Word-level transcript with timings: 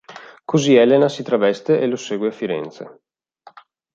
Così, 0.45 0.73
Elena 0.73 1.07
si 1.09 1.21
traveste 1.21 1.79
e 1.79 1.85
lo 1.85 1.95
segue 1.95 2.29
a 2.29 2.31
Firenze. 2.31 3.01